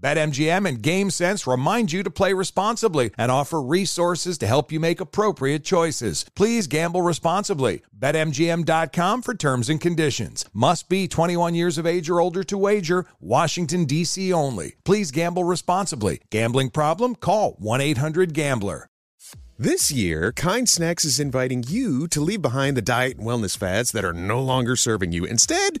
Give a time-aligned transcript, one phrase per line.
[0.00, 5.00] BetMGM and GameSense remind you to play responsibly and offer resources to help you make
[5.00, 6.24] appropriate choices.
[6.34, 7.82] Please gamble responsibly.
[7.98, 10.44] BetMGM.com for terms and conditions.
[10.54, 13.04] Must be 21 years of age or older to wager.
[13.20, 14.32] Washington, D.C.
[14.32, 14.76] only.
[14.84, 16.20] Please gamble responsibly.
[16.30, 17.14] Gambling problem?
[17.14, 18.88] Call 1 800 Gambler.
[19.58, 23.92] This year, Kind Snacks is inviting you to leave behind the diet and wellness fads
[23.92, 25.26] that are no longer serving you.
[25.26, 25.80] Instead,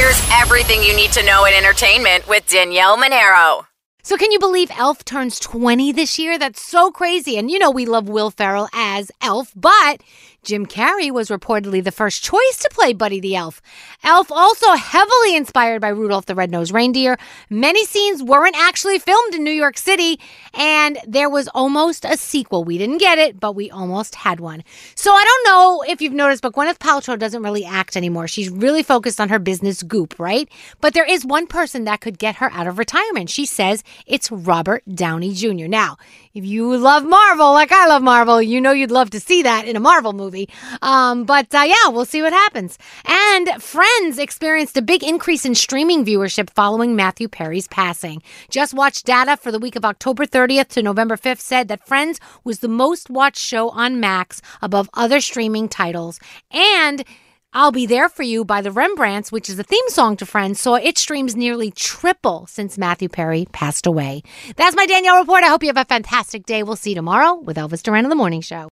[0.00, 3.69] Here's everything you need to know in entertainment with Danielle Monaro.
[4.02, 6.38] So, can you believe Elf turns 20 this year?
[6.38, 7.36] That's so crazy.
[7.36, 10.02] And you know, we love Will Ferrell as Elf, but
[10.42, 13.60] Jim Carrey was reportedly the first choice to play Buddy the Elf.
[14.02, 17.18] Elf also heavily inspired by Rudolph the Red-Nosed Reindeer.
[17.50, 20.18] Many scenes weren't actually filmed in New York City,
[20.54, 22.64] and there was almost a sequel.
[22.64, 24.64] We didn't get it, but we almost had one.
[24.94, 28.26] So I don't know if you've noticed, but Gwyneth Paltrow doesn't really act anymore.
[28.26, 30.48] She's really focused on her business goop, right?
[30.80, 33.28] But there is one person that could get her out of retirement.
[33.28, 35.68] She says it's Robert Downey Jr.
[35.68, 35.96] Now,
[36.34, 39.66] if you love Marvel like I love Marvel, you know you'd love to see that
[39.66, 40.48] in a Marvel movie.
[40.82, 42.78] Um, but uh, yeah, we'll see what happens.
[43.04, 48.22] And Friends experienced a big increase in streaming viewership following Matthew Perry's passing.
[48.48, 52.18] Just Watch data for the week of October 30th to November 5th said that Friends
[52.44, 56.18] was the most watched show on Max above other streaming titles.
[56.50, 57.04] And
[57.52, 60.60] I'll Be There For You by the Rembrandts, which is a theme song to Friends,
[60.60, 64.22] saw its streams nearly triple since Matthew Perry passed away.
[64.54, 65.42] That's my Danielle report.
[65.42, 66.62] I hope you have a fantastic day.
[66.62, 68.68] We'll see you tomorrow with Elvis Duran in the Morning Show.